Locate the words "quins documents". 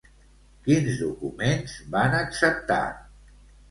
0.67-1.79